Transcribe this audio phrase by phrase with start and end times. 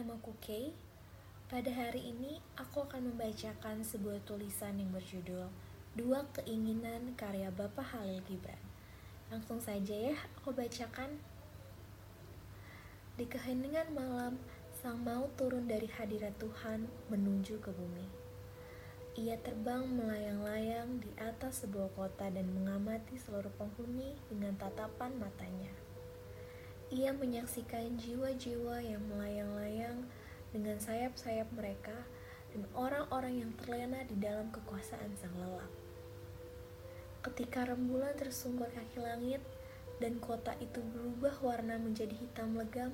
[0.00, 0.72] Namaku Kay.
[1.44, 5.44] Pada hari ini aku akan membacakan sebuah tulisan yang berjudul
[5.92, 8.56] Dua Keinginan karya Bapak Halil Gibran.
[9.28, 11.20] Langsung saja ya aku bacakan.
[13.20, 14.40] Di keheningan malam,
[14.80, 18.08] sang maut turun dari hadirat Tuhan menuju ke bumi.
[19.20, 25.89] Ia terbang melayang-layang di atas sebuah kota dan mengamati seluruh penghuni dengan tatapan matanya.
[26.90, 30.10] Ia menyaksikan jiwa-jiwa yang melayang-layang
[30.50, 31.94] dengan sayap-sayap mereka
[32.50, 35.70] dan orang-orang yang terlena di dalam kekuasaan sang lelap.
[37.22, 39.38] Ketika rembulan tersungkur kaki langit
[40.02, 42.90] dan kota itu berubah warna menjadi hitam legam,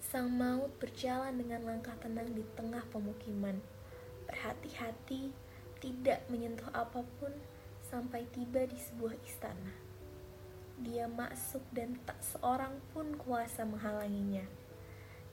[0.00, 3.60] sang maut berjalan dengan langkah tenang di tengah pemukiman,
[4.24, 5.36] berhati-hati
[5.84, 7.36] tidak menyentuh apa pun
[7.92, 9.91] sampai tiba di sebuah istana.
[10.82, 14.62] Dia masuk dan tak seorang pun kuasa menghalanginya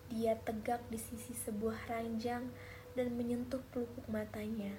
[0.10, 2.50] dia tegak di sisi sebuah ranjang
[2.98, 4.74] dan menyentuh pelupuk matanya.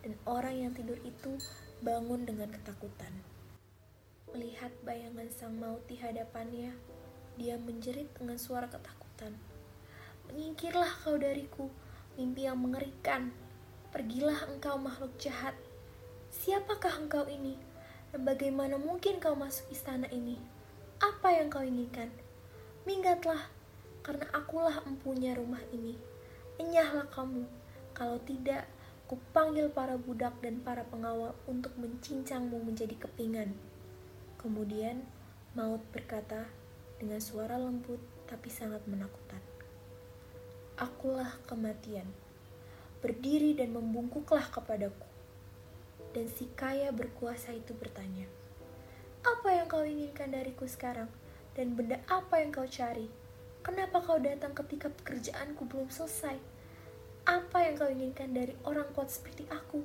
[0.00, 1.36] Dan orang yang tidur itu
[1.84, 3.12] bangun dengan ketakutan.
[4.32, 6.72] Melihat bayangan sang maut di hadapannya,
[7.36, 9.36] dia menjerit dengan suara ketakutan.
[10.32, 11.68] Menyingkirlah kau dariku,
[12.16, 13.36] mimpi yang mengerikan.
[13.92, 15.52] Pergilah engkau makhluk jahat.
[16.32, 17.60] Siapakah engkau ini?
[18.16, 20.40] Bagaimana mungkin kau masuk istana ini?
[21.04, 22.08] Apa yang kau inginkan?
[22.88, 23.52] Minggatlah,
[24.00, 26.00] karena akulah empunya rumah ini.
[26.56, 27.44] Enyahlah kamu,
[27.92, 28.64] kalau tidak,
[29.04, 33.52] kupanggil para budak dan para pengawal untuk mencincangmu menjadi kepingan.
[34.40, 35.04] Kemudian,
[35.52, 36.48] maut berkata
[36.96, 39.44] dengan suara lembut tapi sangat menakutkan.
[40.80, 42.08] Akulah kematian.
[43.04, 45.15] Berdiri dan membungkuklah kepadaku.
[46.16, 48.24] Dan si kaya berkuasa itu bertanya,
[49.20, 51.12] Apa yang kau inginkan dariku sekarang?
[51.52, 53.04] Dan benda apa yang kau cari?
[53.60, 56.40] Kenapa kau datang ketika pekerjaanku belum selesai?
[57.28, 59.84] Apa yang kau inginkan dari orang kuat seperti aku?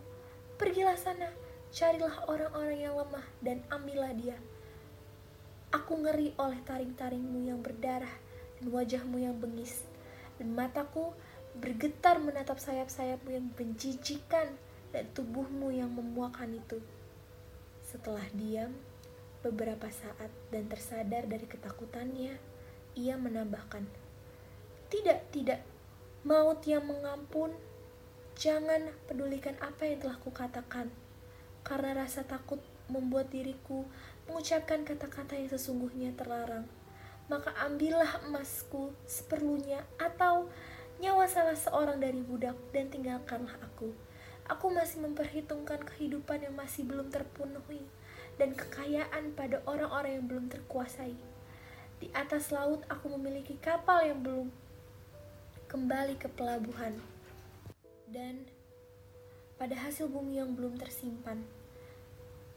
[0.55, 1.27] Pergilah sana,
[1.75, 4.39] carilah orang-orang yang lemah dan ambillah dia.
[5.75, 8.15] Aku ngeri oleh taring-taringmu yang berdarah
[8.55, 9.83] dan wajahmu yang bengis,
[10.39, 11.11] dan mataku
[11.59, 14.47] bergetar menatap sayap-sayapmu yang menjijikan
[14.91, 16.79] dan tubuhmu yang memuakan itu.
[17.83, 18.71] Setelah diam
[19.41, 22.37] beberapa saat dan tersadar dari ketakutannya,
[22.95, 23.87] ia menambahkan,
[24.91, 25.63] "Tidak, tidak.
[26.21, 27.55] Maut yang mengampun,
[28.37, 30.93] jangan pedulikan apa yang telah kukatakan.
[31.65, 33.87] Karena rasa takut membuat diriku
[34.27, 36.67] mengucapkan kata-kata yang sesungguhnya terlarang.
[37.31, 40.51] Maka ambillah emasku seperlunya atau
[40.99, 43.95] nyawa salah seorang dari budak dan tinggalkanlah aku.
[44.49, 47.85] Aku masih memperhitungkan kehidupan yang masih belum terpenuhi
[48.41, 51.13] dan kekayaan pada orang-orang yang belum terkuasai.
[52.01, 54.49] Di atas laut aku memiliki kapal yang belum
[55.69, 56.97] kembali ke pelabuhan.
[58.09, 58.49] Dan
[59.61, 61.45] pada hasil bumi yang belum tersimpan,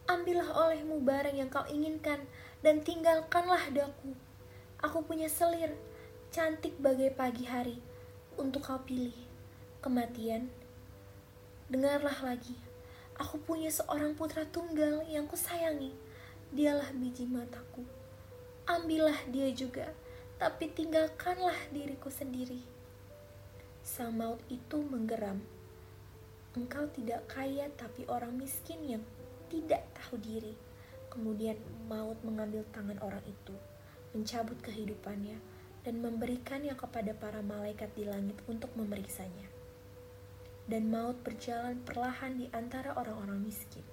[0.09, 2.25] ambillah olehmu barang yang kau inginkan
[2.65, 4.17] dan tinggalkanlah daku.
[4.81, 5.77] Aku punya selir,
[6.33, 7.77] cantik bagai pagi hari,
[8.41, 9.15] untuk kau pilih.
[9.85, 10.49] Kematian,
[11.71, 12.57] dengarlah lagi.
[13.21, 15.95] Aku punya seorang putra tunggal yang kusayangi.
[16.55, 17.87] Dialah biji mataku
[18.65, 19.93] ambillah dia juga,
[20.41, 22.65] tapi tinggalkanlah diriku sendiri.
[23.85, 25.45] Sang maut itu menggeram.
[26.57, 29.05] Engkau tidak kaya tapi orang miskin yang
[29.53, 30.57] tidak tahu diri.
[31.13, 33.53] Kemudian maut mengambil tangan orang itu,
[34.17, 35.37] mencabut kehidupannya,
[35.85, 39.45] dan memberikannya kepada para malaikat di langit untuk memeriksanya.
[40.65, 43.85] Dan maut berjalan perlahan di antara orang-orang miskin,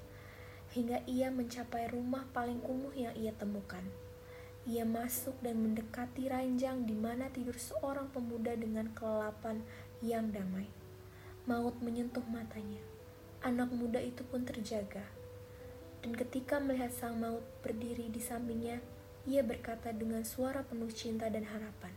[0.72, 3.84] hingga ia mencapai rumah paling kumuh yang ia temukan
[4.62, 9.58] ia masuk dan mendekati ranjang di mana tidur seorang pemuda dengan kelelapan
[10.06, 10.70] yang damai.
[11.50, 12.78] Maut menyentuh matanya.
[13.42, 15.02] Anak muda itu pun terjaga.
[16.06, 18.78] Dan ketika melihat sang maut berdiri di sampingnya,
[19.26, 21.94] ia berkata dengan suara penuh cinta dan harapan,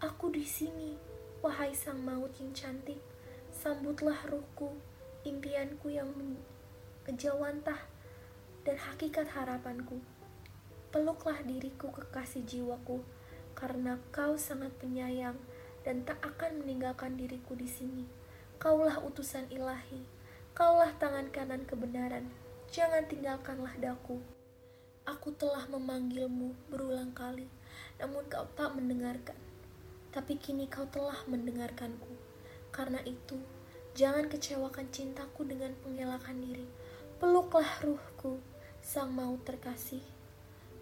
[0.00, 0.96] Aku di sini,
[1.44, 3.00] wahai sang maut yang cantik,
[3.64, 4.76] sambutlah ruhku,
[5.24, 6.12] impianku yang
[7.08, 7.80] kejawantah,
[8.60, 10.04] dan hakikat harapanku
[10.92, 13.00] Peluklah diriku kekasih jiwaku,
[13.56, 15.40] karena kau sangat penyayang
[15.80, 18.04] dan tak akan meninggalkan diriku di sini.
[18.60, 20.04] Kaulah utusan ilahi,
[20.52, 22.28] kaulah tangan kanan kebenaran,
[22.68, 24.20] jangan tinggalkanlah daku.
[25.08, 27.48] Aku telah memanggilmu berulang kali,
[27.96, 29.40] namun kau tak mendengarkan.
[30.12, 32.12] Tapi kini kau telah mendengarkanku.
[32.74, 33.38] Karena itu,
[33.94, 36.66] jangan kecewakan cintaku dengan pengelakan diri.
[37.22, 38.42] Peluklah ruhku,
[38.82, 40.02] sang maut terkasih.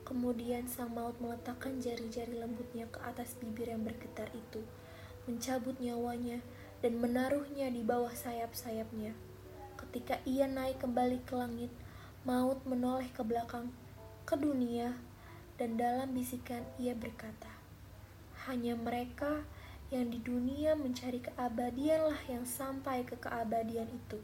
[0.09, 4.65] Kemudian sang maut meletakkan jari-jari lembutnya ke atas bibir yang bergetar itu,
[5.29, 6.41] mencabut nyawanya,
[6.81, 9.13] dan menaruhnya di bawah sayap-sayapnya.
[9.77, 11.71] Ketika ia naik kembali ke langit,
[12.25, 13.71] maut menoleh ke belakang,
[14.25, 14.97] ke dunia,
[15.61, 17.53] dan dalam bisikan ia berkata,
[18.49, 19.45] "Hanya mereka
[19.93, 24.19] yang di dunia mencari keabadianlah yang sampai ke keabadian itu."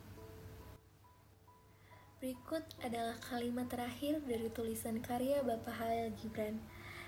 [2.18, 6.58] Berikut adalah kalimat terakhir dari tulisan karya Bapak Halil Gibran.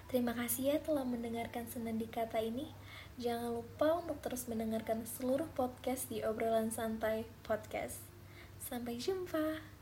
[0.06, 2.70] Terima kasih ya telah mendengarkan senendi kata ini.
[3.18, 7.98] Jangan lupa untuk terus mendengarkan seluruh podcast di obrolan santai podcast.
[8.62, 9.79] Sampai jumpa.